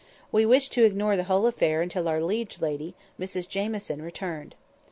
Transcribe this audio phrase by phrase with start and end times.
[0.31, 4.55] We wished to ignore the whole affair until our liege lady, Mrs Jamieson, returned.